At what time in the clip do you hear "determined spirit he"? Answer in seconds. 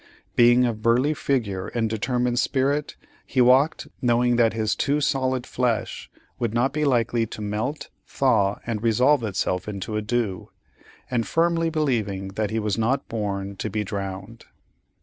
1.87-3.39